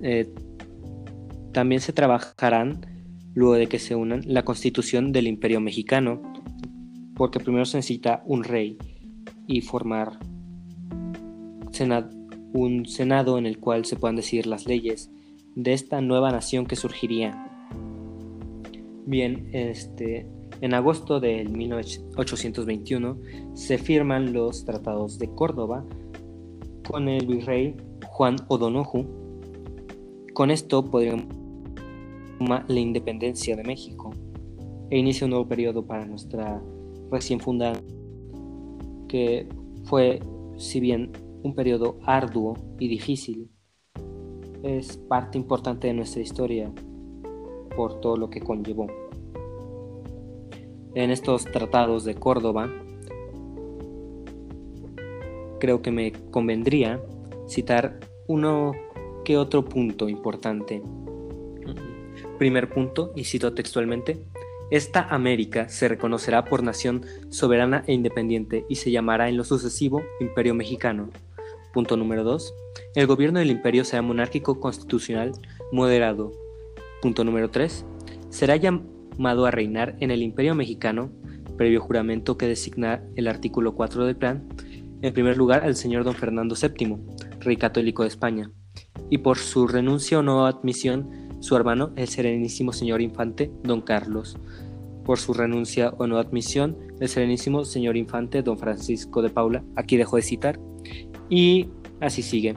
Eh, 0.00 0.32
también 1.52 1.80
se 1.80 1.92
trabajarán 1.92 2.86
luego 3.34 3.54
de 3.54 3.66
que 3.66 3.78
se 3.78 3.96
unan 3.96 4.22
la 4.26 4.44
constitución 4.44 5.12
del 5.12 5.26
imperio 5.26 5.60
mexicano, 5.60 6.22
porque 7.16 7.40
primero 7.40 7.64
se 7.64 7.78
necesita 7.78 8.22
un 8.26 8.44
rey 8.44 8.78
y 9.48 9.60
formar 9.60 10.18
un 12.52 12.86
senado 12.86 13.38
en 13.38 13.46
el 13.46 13.58
cual 13.58 13.84
se 13.84 13.96
puedan 13.96 14.14
decidir 14.14 14.46
las 14.46 14.66
leyes 14.66 15.10
de 15.56 15.72
esta 15.72 16.00
nueva 16.00 16.30
nación 16.30 16.66
que 16.66 16.76
surgiría. 16.76 17.48
Bien, 19.04 19.48
este, 19.52 20.28
en 20.62 20.74
agosto 20.74 21.18
del 21.18 21.50
1821 21.50 23.18
se 23.54 23.78
firman 23.78 24.32
los 24.32 24.64
tratados 24.64 25.18
de 25.18 25.28
Córdoba 25.34 25.84
con 26.88 27.08
el 27.08 27.26
virrey 27.26 27.76
Juan 28.06 28.36
O'Donoghue. 28.46 29.04
Con 30.32 30.52
esto 30.52 30.88
podríamos 30.88 31.26
la 32.68 32.80
independencia 32.80 33.56
de 33.56 33.64
México 33.64 34.10
e 34.88 34.98
inicia 34.98 35.24
un 35.24 35.30
nuevo 35.30 35.48
periodo 35.48 35.84
para 35.84 36.06
nuestra 36.06 36.62
recién 37.10 37.40
fundada, 37.40 37.80
que 39.08 39.48
fue, 39.84 40.20
si 40.56 40.78
bien 40.78 41.10
un 41.42 41.56
periodo 41.56 41.98
arduo 42.04 42.54
y 42.78 42.86
difícil, 42.86 43.50
es 44.62 44.96
parte 44.96 45.38
importante 45.38 45.88
de 45.88 45.94
nuestra 45.94 46.22
historia 46.22 46.72
por 47.76 48.00
todo 48.00 48.16
lo 48.16 48.30
que 48.30 48.40
conllevó. 48.40 48.86
En 50.94 51.10
estos 51.10 51.44
tratados 51.44 52.04
de 52.04 52.14
Córdoba, 52.14 52.70
creo 55.58 55.82
que 55.82 55.90
me 55.90 56.12
convendría 56.30 57.00
citar 57.48 58.00
uno 58.26 58.72
que 59.24 59.36
otro 59.36 59.64
punto 59.64 60.08
importante 60.08 60.82
Primer 62.42 62.68
punto, 62.68 63.12
y 63.14 63.22
cito 63.22 63.54
textualmente, 63.54 64.18
esta 64.70 65.02
América 65.02 65.68
se 65.68 65.86
reconocerá 65.86 66.44
por 66.44 66.64
nación 66.64 67.04
soberana 67.28 67.84
e 67.86 67.92
independiente 67.92 68.64
y 68.68 68.74
se 68.74 68.90
llamará 68.90 69.28
en 69.28 69.36
lo 69.36 69.44
sucesivo 69.44 70.02
Imperio 70.18 70.52
Mexicano. 70.54 71.10
Punto 71.72 71.96
número 71.96 72.24
2. 72.24 72.54
El 72.96 73.06
gobierno 73.06 73.38
del 73.38 73.50
imperio 73.50 73.84
será 73.84 74.02
monárquico 74.02 74.58
constitucional 74.58 75.30
moderado. 75.70 76.32
Punto 77.00 77.22
número 77.22 77.48
3. 77.48 77.84
Será 78.30 78.56
llamado 78.56 79.01
a 79.46 79.50
reinar 79.50 79.96
en 80.00 80.10
el 80.10 80.22
Imperio 80.22 80.54
Mexicano, 80.54 81.10
previo 81.56 81.80
juramento 81.80 82.36
que 82.36 82.46
designa 82.46 83.02
el 83.16 83.28
artículo 83.28 83.74
4 83.74 84.06
del 84.06 84.16
plan, 84.16 84.48
en 85.02 85.12
primer 85.12 85.36
lugar 85.36 85.64
al 85.64 85.76
señor 85.76 86.04
don 86.04 86.14
Fernando 86.14 86.54
VII, 86.54 86.96
rey 87.40 87.56
católico 87.56 88.02
de 88.02 88.08
España, 88.08 88.50
y 89.10 89.18
por 89.18 89.38
su 89.38 89.66
renuncia 89.66 90.18
o 90.18 90.22
no 90.22 90.46
admisión 90.46 91.22
su 91.40 91.56
hermano, 91.56 91.92
el 91.96 92.06
serenísimo 92.06 92.72
señor 92.72 93.00
infante 93.00 93.50
don 93.64 93.80
Carlos. 93.80 94.38
Por 95.04 95.18
su 95.18 95.34
renuncia 95.34 95.92
o 95.98 96.06
no 96.06 96.18
admisión, 96.18 96.78
el 97.00 97.08
serenísimo 97.08 97.64
señor 97.64 97.96
infante 97.96 98.42
don 98.42 98.58
Francisco 98.58 99.22
de 99.22 99.28
Paula, 99.28 99.64
aquí 99.74 99.96
dejo 99.96 100.16
de 100.16 100.22
citar, 100.22 100.60
y 101.28 101.68
así 102.00 102.22
sigue. 102.22 102.54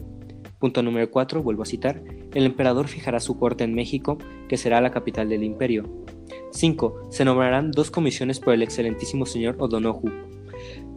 Punto 0.60 0.84
número 0.84 1.10
4, 1.10 1.42
vuelvo 1.42 1.64
a 1.64 1.66
citar, 1.66 2.04
el 2.36 2.46
emperador 2.46 2.88
fijará 2.88 3.20
su 3.20 3.40
corte 3.40 3.64
en 3.64 3.74
México, 3.74 4.20
que 4.48 4.58
será 4.58 4.82
la 4.82 4.92
capital 4.92 5.30
del 5.30 5.44
imperio. 5.44 6.06
5. 6.56 7.10
Se 7.12 7.26
nombrarán 7.26 7.72
dos 7.72 7.92
comisiones 7.92 8.40
por 8.40 8.54
el 8.54 8.64
excelentísimo 8.64 9.26
señor 9.26 9.56
O'Donoghue. 9.60 10.12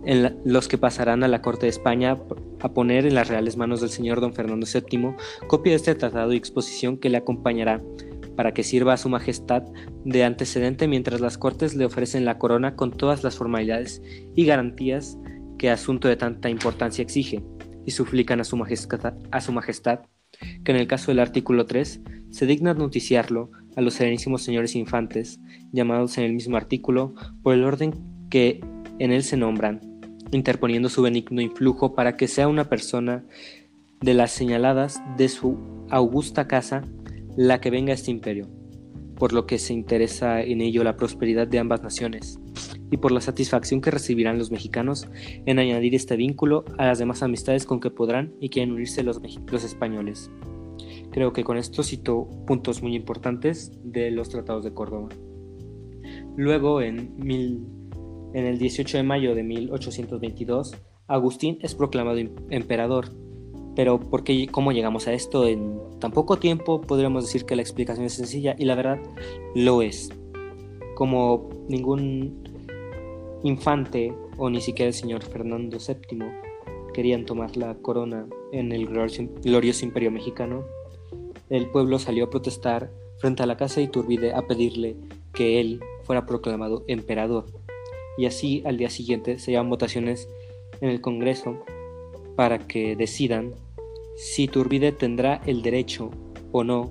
en 0.05 0.39
los 0.45 0.69
que 0.69 0.79
pasarán 0.79 1.25
a 1.25 1.29
la 1.29 1.43
corte 1.43 1.67
de 1.67 1.71
España 1.71 2.17
a 2.61 2.73
poner 2.73 3.05
en 3.05 3.15
las 3.15 3.29
reales 3.29 3.57
manos 3.57 3.81
del 3.81 3.91
señor 3.91 4.21
don 4.21 4.33
Fernando 4.33 4.67
VII 4.67 5.15
copia 5.49 5.73
de 5.73 5.77
este 5.77 5.95
tratado 5.97 6.33
y 6.33 6.37
exposición 6.37 6.97
que 6.97 7.11
le 7.11 7.19
acompañará 7.19 7.83
para 8.37 8.55
que 8.55 8.63
sirva 8.63 8.93
a 8.93 8.97
su 8.97 9.09
majestad 9.09 9.65
de 10.05 10.23
antecedente 10.23 10.87
mientras 10.87 11.21
las 11.21 11.37
cortes 11.37 11.75
le 11.75 11.85
ofrecen 11.85 12.25
la 12.25 12.39
corona 12.39 12.77
con 12.77 12.93
todas 12.93 13.25
las 13.25 13.37
formalidades 13.37 14.01
y 14.37 14.45
garantías 14.47 15.19
que 15.59 15.71
asunto 15.71 16.07
de 16.07 16.17
tanta 16.17 16.49
importancia 16.49 17.03
exige, 17.03 17.43
y 17.85 17.91
suplican 17.91 18.41
a 18.41 18.45
su 18.45 18.57
majestad, 18.57 19.15
a 19.31 19.41
su 19.41 19.51
majestad 19.51 20.01
que 20.63 20.73
en 20.73 20.77
el 20.77 20.87
caso 20.87 21.11
del 21.11 21.21
artículo 21.21 21.67
3 21.67 22.01
se 22.31 22.47
digna 22.47 22.75
noticiarlo 22.75 23.51
a 23.79 23.81
los 23.81 23.95
serenísimos 23.95 24.43
señores 24.43 24.75
infantes, 24.75 25.39
llamados 25.71 26.19
en 26.19 26.25
el 26.25 26.33
mismo 26.33 26.57
artículo 26.57 27.15
por 27.45 27.55
el 27.55 27.63
orden 27.63 27.95
que 28.29 28.61
en 28.99 29.13
él 29.13 29.23
se 29.23 29.37
nombran, 29.37 30.01
interponiendo 30.33 30.89
su 30.89 31.01
benigno 31.01 31.41
influjo 31.41 31.95
para 31.95 32.17
que 32.17 32.27
sea 32.27 32.49
una 32.49 32.69
persona 32.69 33.25
de 34.01 34.15
las 34.15 34.33
señaladas 34.33 35.01
de 35.17 35.29
su 35.29 35.57
augusta 35.91 36.49
casa 36.49 36.83
la 37.37 37.61
que 37.61 37.71
venga 37.71 37.93
a 37.93 37.95
este 37.95 38.11
imperio, 38.11 38.49
por 39.15 39.33
lo 39.33 39.47
que 39.47 39.61
se 39.61 39.75
interesa 39.75 40.43
en 40.43 40.61
ello 40.61 40.83
la 40.83 40.97
prosperidad 40.97 41.47
de 41.47 41.61
ambas 41.61 41.81
naciones 41.81 42.41
y 42.91 42.97
por 42.97 43.13
la 43.13 43.21
satisfacción 43.21 43.81
que 43.81 43.93
recibirán 43.93 44.39
los 44.39 44.51
mexicanos 44.51 45.07
en 45.47 45.61
añadir 45.61 45.95
este 45.95 46.17
vínculo 46.17 46.65
a 46.79 46.87
las 46.87 46.99
demás 46.99 47.23
amistades 47.23 47.65
con 47.65 47.79
que 47.79 47.91
podrán 47.91 48.35
y 48.41 48.49
quieren 48.49 48.73
unirse 48.73 49.05
los, 49.05 49.21
los 49.53 49.63
españoles. 49.63 50.33
Creo 51.19 51.33
que 51.33 51.43
con 51.43 51.57
esto 51.57 51.83
cito 51.83 52.29
puntos 52.47 52.81
muy 52.81 52.95
importantes 52.95 53.73
de 53.83 54.13
los 54.13 54.29
tratados 54.29 54.63
de 54.63 54.73
Córdoba. 54.73 55.09
Luego, 56.37 56.81
en, 56.81 57.13
en 57.19 58.47
el 58.47 58.57
18 58.57 58.99
de 58.99 59.03
mayo 59.03 59.35
de 59.35 59.43
1822, 59.43 60.77
Agustín 61.09 61.59
es 61.61 61.75
proclamado 61.75 62.21
emperador 62.51 63.07
pero 63.75 63.99
porque 63.99 64.47
cómo 64.47 64.71
llegamos 64.71 65.09
a 65.09 65.13
esto 65.13 65.45
en 65.45 65.81
tan 65.99 66.13
poco 66.13 66.37
tiempo, 66.39 66.83
podríamos 66.83 67.25
decir 67.25 67.45
que 67.45 67.57
la 67.57 67.63
explicación 67.63 68.07
es 68.07 68.13
sencilla 68.13 68.55
y 68.57 68.65
la 68.65 68.77
verdad 68.77 69.01
lo 69.57 69.83
es. 69.83 70.11
Como 70.95 71.49
ningún 71.69 72.45
infante 73.43 74.15
o 74.37 74.51
ni 74.51 74.61
siquiera 74.61 74.87
el 74.87 74.95
señor 74.95 75.25
Fernando 75.25 75.79
VII 75.79 76.19
querían 76.95 77.25
tomar 77.25 77.57
la 77.57 77.75
corona 77.75 78.29
en 78.53 78.71
el 78.71 78.87
glorioso 78.87 79.85
imperio 79.85 80.13
mexicano, 80.13 80.65
el 81.51 81.71
pueblo 81.71 81.99
salió 81.99 82.25
a 82.25 82.31
protestar 82.31 82.91
frente 83.19 83.43
a 83.43 83.47
la 83.47 83.57
casa 83.57 83.77
de 83.77 83.85
Iturbide 83.85 84.33
a 84.33 84.47
pedirle 84.47 84.97
que 85.33 85.61
él 85.61 85.81
fuera 86.05 86.27
proclamado 86.27 86.85
emperador. 86.89 87.47
Y 88.17 88.27
así 88.27 88.63
al 88.65 88.77
día 88.77 88.91
siguiente 88.91 89.39
se 89.39 89.53
llevan 89.53 89.71
votaciones 89.71 90.29
en 90.81 90.91
el 90.91 91.01
Congreso 91.01 91.65
para 92.37 92.59
que 92.67 92.97
decidan 92.97 93.55
si 94.17 94.49
Turbide 94.49 94.93
tendrá 94.93 95.41
el 95.47 95.63
derecho 95.63 96.11
o 96.53 96.65
no 96.65 96.91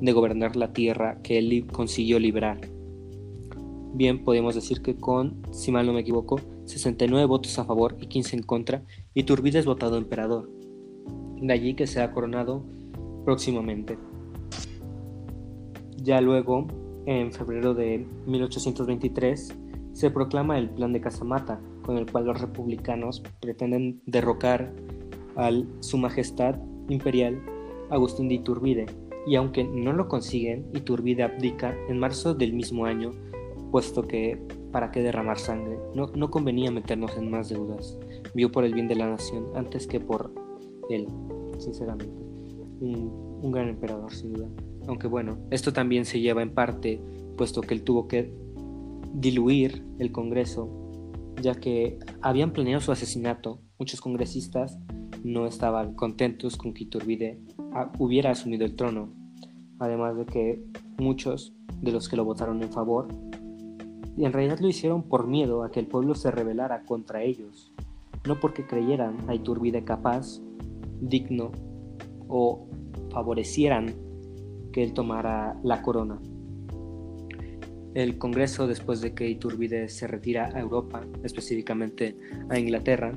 de 0.00 0.12
gobernar 0.12 0.56
la 0.56 0.72
tierra 0.72 1.20
que 1.22 1.38
él 1.38 1.66
consiguió 1.72 2.18
librar. 2.18 2.60
Bien, 3.92 4.24
podemos 4.24 4.54
decir 4.54 4.82
que 4.82 4.96
con, 4.96 5.42
si 5.52 5.72
mal 5.72 5.86
no 5.86 5.92
me 5.92 6.00
equivoco, 6.00 6.40
69 6.66 7.26
votos 7.26 7.58
a 7.58 7.64
favor 7.64 7.96
y 8.00 8.06
15 8.06 8.36
en 8.36 8.42
contra, 8.44 8.84
Iturbide 9.14 9.58
es 9.58 9.66
votado 9.66 9.96
emperador. 9.96 10.48
De 11.40 11.52
allí 11.52 11.74
que 11.74 11.88
sea 11.88 12.12
coronado 12.12 12.64
próximamente. 13.24 13.98
Ya 15.96 16.20
luego, 16.20 16.66
en 17.06 17.32
febrero 17.32 17.74
de 17.74 18.06
1823, 18.26 19.56
se 19.92 20.10
proclama 20.10 20.58
el 20.58 20.70
Plan 20.70 20.92
de 20.92 21.00
Casamata, 21.00 21.60
con 21.82 21.98
el 21.98 22.10
cual 22.10 22.26
los 22.26 22.40
republicanos 22.40 23.22
pretenden 23.40 24.00
derrocar 24.06 24.72
al 25.36 25.68
Su 25.80 25.98
Majestad 25.98 26.56
Imperial 26.88 27.40
Agustín 27.90 28.28
de 28.28 28.36
Iturbide, 28.36 28.86
y 29.26 29.36
aunque 29.36 29.64
no 29.64 29.92
lo 29.92 30.08
consiguen, 30.08 30.66
Iturbide 30.74 31.24
abdica 31.24 31.74
en 31.88 31.98
marzo 31.98 32.34
del 32.34 32.52
mismo 32.52 32.86
año, 32.86 33.10
puesto 33.70 34.02
que 34.02 34.40
para 34.72 34.90
qué 34.90 35.02
derramar 35.02 35.38
sangre, 35.38 35.78
no, 35.94 36.06
no 36.14 36.30
convenía 36.30 36.70
meternos 36.70 37.16
en 37.16 37.30
más 37.30 37.48
deudas, 37.48 37.98
vio 38.34 38.50
por 38.50 38.64
el 38.64 38.74
bien 38.74 38.88
de 38.88 38.96
la 38.96 39.08
nación 39.08 39.46
antes 39.54 39.86
que 39.86 40.00
por 40.00 40.32
él, 40.88 41.08
sinceramente. 41.58 42.29
Un, 42.80 43.52
gran 43.52 43.68
emperador, 43.68 44.12
sin 44.12 44.32
duda. 44.32 44.48
Aunque 44.86 45.06
bueno, 45.06 45.38
esto 45.50 45.72
también 45.72 46.04
se 46.04 46.20
lleva 46.20 46.42
en 46.42 46.54
parte, 46.54 47.00
puesto 47.36 47.60
que 47.60 47.74
él 47.74 47.82
tuvo 47.82 48.08
que 48.08 48.32
diluir 49.12 49.84
el 49.98 50.12
Congreso, 50.12 50.68
ya 51.40 51.54
que 51.54 51.98
habían 52.22 52.52
planeado 52.52 52.80
su 52.80 52.92
asesinato. 52.92 53.60
Muchos 53.78 54.00
congresistas 54.00 54.78
no 55.24 55.46
estaban 55.46 55.94
contentos 55.94 56.56
con 56.56 56.72
que 56.72 56.84
Iturbide 56.84 57.40
hubiera 57.98 58.30
asumido 58.30 58.64
el 58.64 58.76
trono, 58.76 59.12
además 59.78 60.16
de 60.16 60.26
que 60.26 60.64
muchos 60.98 61.54
de 61.80 61.92
los 61.92 62.08
que 62.08 62.16
lo 62.16 62.24
votaron 62.24 62.62
en 62.62 62.70
favor 62.70 63.08
en 64.24 64.32
realidad 64.32 64.58
lo 64.60 64.68
hicieron 64.68 65.02
por 65.02 65.26
miedo 65.26 65.62
a 65.62 65.70
que 65.70 65.80
el 65.80 65.86
pueblo 65.86 66.14
se 66.14 66.30
rebelara 66.30 66.84
contra 66.84 67.22
ellos, 67.22 67.72
no 68.26 68.38
porque 68.38 68.66
creyeran 68.66 69.16
a 69.28 69.34
Iturbide 69.34 69.84
capaz, 69.84 70.40
digno 71.00 71.52
o 72.28 72.68
favorecieran 73.10 73.94
que 74.72 74.82
él 74.82 74.92
tomara 74.92 75.58
la 75.62 75.82
corona. 75.82 76.20
El 77.94 78.18
Congreso, 78.18 78.66
después 78.66 79.00
de 79.00 79.14
que 79.14 79.28
Iturbide 79.28 79.88
se 79.88 80.06
retira 80.06 80.50
a 80.54 80.60
Europa, 80.60 81.02
específicamente 81.24 82.16
a 82.48 82.58
Inglaterra, 82.58 83.12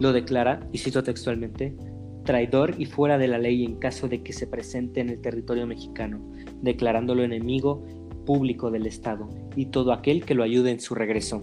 lo 0.00 0.12
declara, 0.12 0.68
y 0.72 0.78
cito 0.78 1.02
textualmente, 1.02 1.76
traidor 2.24 2.74
y 2.78 2.86
fuera 2.86 3.18
de 3.18 3.28
la 3.28 3.38
ley 3.38 3.64
en 3.64 3.76
caso 3.76 4.08
de 4.08 4.22
que 4.22 4.32
se 4.32 4.46
presente 4.46 5.00
en 5.00 5.10
el 5.10 5.20
territorio 5.20 5.66
mexicano, 5.66 6.20
declarándolo 6.60 7.22
enemigo 7.22 7.84
público 8.26 8.70
del 8.70 8.86
Estado 8.86 9.28
y 9.56 9.66
todo 9.66 9.92
aquel 9.92 10.24
que 10.24 10.34
lo 10.34 10.42
ayude 10.42 10.70
en 10.70 10.80
su 10.80 10.94
regreso. 10.94 11.40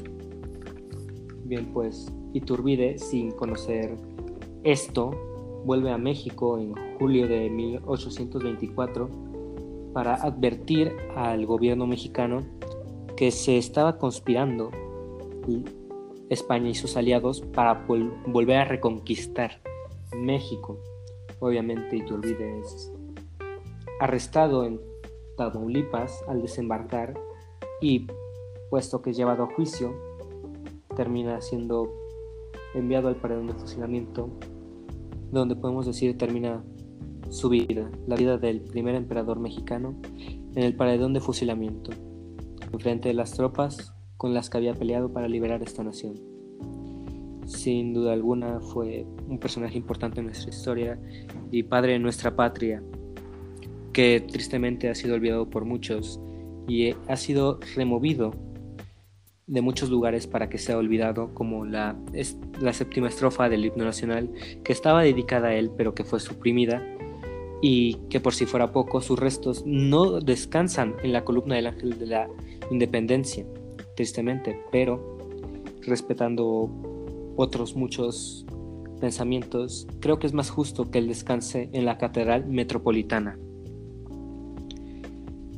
Bien, 1.46 1.66
pues 1.74 2.12
Iturbide, 2.34 2.98
sin 2.98 3.32
conocer 3.32 3.96
esto, 4.64 5.12
vuelve 5.66 5.92
a 5.92 5.98
México 5.98 6.58
en 6.58 6.74
julio 6.98 7.28
de 7.28 7.50
1824 7.50 9.10
para 9.94 10.16
advertir 10.16 10.96
al 11.16 11.46
gobierno 11.46 11.88
mexicano 11.88 12.44
que 13.16 13.32
se 13.32 13.58
estaba 13.58 13.98
conspirando 13.98 14.72
España 16.30 16.70
y 16.70 16.76
sus 16.76 16.96
aliados 16.96 17.42
para 17.42 17.86
volver 18.28 18.58
a 18.58 18.66
reconquistar 18.66 19.62
México. 20.16 20.80
Obviamente 21.40 21.98
Iturbide 21.98 22.60
es 22.60 22.92
arrestado 24.00 24.64
en 24.64 24.80
Tamaulipas 25.38 26.24
al 26.28 26.42
desembarcar 26.42 27.14
y 27.82 28.08
puesto 28.70 29.02
que 29.02 29.12
es 29.12 29.18
llevado 29.18 29.44
a 29.44 29.54
juicio, 29.54 29.94
termina 30.96 31.42
siendo 31.42 31.92
enviado 32.74 33.08
al 33.08 33.16
paredón 33.16 33.48
de 33.48 33.54
fusilamiento, 33.54 34.30
donde 35.32 35.56
podemos 35.56 35.86
decir 35.86 36.18
termina 36.18 36.64
su 37.30 37.50
vida, 37.50 37.90
la 38.08 38.16
vida 38.16 38.38
del 38.38 38.62
primer 38.62 38.96
emperador 38.96 39.40
mexicano, 39.40 40.00
en 40.56 40.64
el 40.64 40.76
paredón 40.76 41.14
de 41.14 41.20
fusilamiento, 41.20 41.92
frente 42.80 43.10
de 43.10 43.14
las 43.14 43.32
tropas 43.32 43.94
con 44.18 44.34
las 44.34 44.50
que 44.50 44.58
había 44.58 44.74
peleado 44.74 45.14
para 45.14 45.28
liberar 45.28 45.62
esta 45.62 45.84
nación. 45.84 46.16
Sin 47.46 47.94
duda 47.94 48.14
alguna 48.14 48.60
fue 48.60 49.06
un 49.28 49.40
personaje 49.40 49.78
importante 49.78 50.20
en 50.20 50.28
nuestra 50.28 50.50
historia 50.50 51.00
y 51.52 51.64
padre 51.64 51.94
de 51.94 52.00
nuestra 52.00 52.36
patria, 52.36 52.84
que 53.94 54.22
tristemente 54.22 54.90
ha 54.90 54.96
sido 54.96 55.16
olvidado 55.16 55.50
por 55.50 55.66
muchos 55.66 56.20
y 56.68 56.92
ha 57.08 57.16
sido 57.16 57.60
removido 57.76 58.32
de 59.50 59.62
muchos 59.62 59.90
lugares 59.90 60.28
para 60.28 60.48
que 60.48 60.60
sea 60.60 60.78
olvidado, 60.78 61.34
como 61.34 61.66
la, 61.66 61.98
la 62.62 62.72
séptima 62.72 63.08
estrofa 63.08 63.50
del 63.50 63.66
himno 63.66 63.84
nacional, 63.84 64.32
que 64.64 64.72
estaba 64.72 65.02
dedicada 65.02 65.50
a 65.50 65.56
él, 65.56 65.72
pero 65.76 65.96
que 65.96 66.04
fue 66.04 66.20
suprimida, 66.20 66.86
y 67.62 67.96
que 68.10 68.20
por 68.20 68.34
si 68.34 68.46
fuera 68.46 68.72
poco, 68.72 69.02
sus 69.02 69.20
restos 69.20 69.64
no 69.66 70.22
descansan 70.22 70.96
en 71.04 71.12
la 71.12 71.26
columna 71.26 71.56
del 71.56 71.68
ángel 71.68 71.98
de 71.98 72.06
la 72.06 72.30
independencia 72.72 73.46
tristemente, 73.96 74.62
pero 74.72 75.18
respetando 75.82 76.70
otros 77.36 77.76
muchos 77.76 78.46
pensamientos, 79.02 79.88
creo 80.00 80.20
que 80.20 80.28
es 80.28 80.34
más 80.34 80.50
justo 80.52 80.92
que 80.92 81.00
él 81.00 81.08
descanse 81.08 81.70
en 81.74 81.86
la 81.86 81.98
Catedral 81.98 82.46
Metropolitana. 82.46 83.38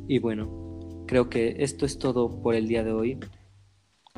Y 0.08 0.18
bueno, 0.18 0.62
creo 1.06 1.28
que 1.28 1.56
esto 1.58 1.84
es 1.84 1.98
todo 1.98 2.40
por 2.42 2.54
el 2.54 2.68
día 2.68 2.84
de 2.84 2.92
hoy. 2.92 3.18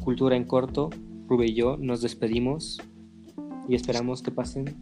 Cultura 0.04 0.36
en 0.36 0.44
corto, 0.44 0.90
Rube 1.26 1.46
y 1.46 1.54
yo 1.54 1.78
nos 1.78 2.02
despedimos 2.02 2.78
y 3.66 3.74
esperamos 3.74 4.20
que 4.20 4.30
pasen 4.30 4.76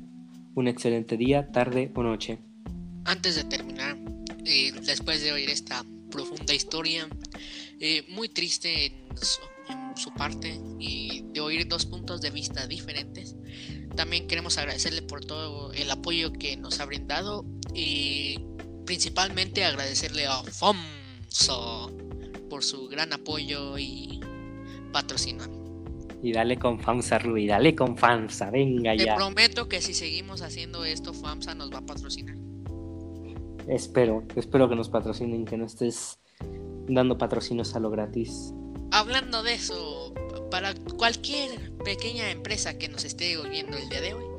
un 0.56 0.66
excelente 0.66 1.16
día, 1.16 1.52
tarde 1.52 1.92
o 1.94 2.02
noche. 2.02 2.40
Antes 3.04 3.36
de 3.36 3.44
terminar, 3.44 3.96
eh, 4.44 4.72
después 4.84 5.22
de 5.22 5.30
oír 5.30 5.48
esta 5.48 5.84
profunda 6.10 6.52
historia, 6.52 7.08
eh, 7.78 8.04
muy 8.08 8.30
triste 8.30 8.86
en, 8.86 9.96
su 9.96 10.10
parte 10.12 10.60
y 10.80 11.22
de 11.32 11.40
oír 11.40 11.68
dos 11.68 11.86
puntos 11.86 12.20
de 12.20 12.30
vista 12.30 12.66
diferentes. 12.66 13.36
También 13.94 14.26
queremos 14.26 14.58
agradecerle 14.58 15.02
por 15.02 15.24
todo 15.24 15.72
el 15.72 15.88
apoyo 15.88 16.32
que 16.32 16.56
nos 16.56 16.80
ha 16.80 16.84
brindado 16.84 17.44
y 17.72 18.40
principalmente 18.86 19.64
agradecerle 19.64 20.26
a 20.26 20.42
FOMSO 20.42 21.92
por 22.50 22.64
su 22.64 22.88
gran 22.88 23.12
apoyo 23.12 23.78
y 23.78 24.18
patrocinio. 24.92 25.44
Y 26.22 26.32
dale 26.32 26.56
con 26.56 26.78
FAMSA, 26.78 27.18
Rui, 27.18 27.46
dale 27.46 27.74
con 27.74 27.96
FAMSA, 27.96 28.50
venga 28.50 28.94
ya. 28.94 29.04
Te 29.04 29.14
prometo 29.16 29.68
que 29.68 29.80
si 29.80 29.92
seguimos 29.92 30.42
haciendo 30.42 30.84
esto, 30.84 31.12
FAMSA 31.12 31.54
nos 31.54 31.72
va 31.72 31.78
a 31.78 31.86
patrocinar. 31.86 32.36
Espero, 33.68 34.24
espero 34.36 34.68
que 34.68 34.76
nos 34.76 34.88
patrocinen, 34.88 35.44
que 35.44 35.56
no 35.56 35.66
estés 35.66 36.20
dando 36.88 37.18
patrocinios 37.18 37.74
a 37.74 37.80
lo 37.80 37.90
gratis. 37.90 38.52
Hablando 38.90 39.42
de 39.42 39.54
eso, 39.54 40.12
para 40.50 40.74
cualquier 40.96 41.76
pequeña 41.78 42.30
empresa 42.30 42.78
que 42.78 42.88
nos 42.88 43.04
esté 43.04 43.36
oyendo 43.38 43.76
el 43.76 43.88
día 43.88 44.00
de 44.00 44.14
hoy, 44.14 44.31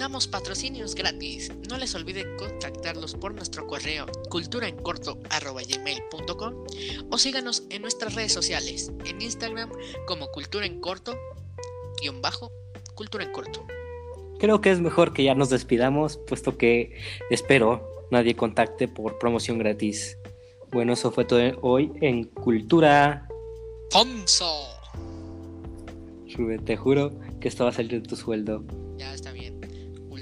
damos 0.00 0.26
patrocinios 0.26 0.94
gratis. 0.94 1.52
No 1.68 1.76
les 1.76 1.94
olviden 1.94 2.34
contactarlos 2.38 3.14
por 3.14 3.34
nuestro 3.34 3.66
correo 3.66 4.06
culturaencorto.com 4.30 6.54
o 7.10 7.18
síganos 7.18 7.64
en 7.68 7.82
nuestras 7.82 8.14
redes 8.14 8.32
sociales, 8.32 8.90
en 9.04 9.20
Instagram 9.20 9.70
como 10.06 10.28
Cultura 10.28 10.64
en 10.64 10.80
Corto, 10.80 11.18
guion 12.00 12.22
bajo, 12.22 12.50
Cultura 12.94 13.24
en 13.24 13.32
Corto. 13.32 13.66
Creo 14.38 14.62
que 14.62 14.70
es 14.70 14.80
mejor 14.80 15.12
que 15.12 15.22
ya 15.22 15.34
nos 15.34 15.50
despidamos, 15.50 16.16
puesto 16.16 16.56
que 16.56 16.96
espero 17.28 18.06
nadie 18.10 18.34
contacte 18.34 18.88
por 18.88 19.18
promoción 19.18 19.58
gratis. 19.58 20.16
Bueno, 20.70 20.94
eso 20.94 21.12
fue 21.12 21.26
todo 21.26 21.42
hoy 21.60 21.92
en 22.00 22.24
Cultura. 22.24 23.28
¡Fonso! 23.90 24.66
te 26.64 26.76
juro 26.76 27.12
que 27.38 27.48
esto 27.48 27.64
va 27.64 27.70
a 27.70 27.74
salir 27.74 28.00
de 28.00 28.08
tu 28.08 28.16
sueldo. 28.16 28.64
Ya 28.96 29.12
está. 29.12 29.29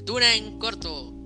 Cultura 0.08 0.34
en 0.34 0.58
corto. 0.58 1.17